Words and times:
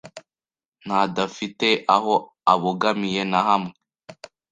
n’adafite 0.85 1.67
aho 1.95 2.13
abogamiye 2.53 3.21
nahamwe. 3.31 3.73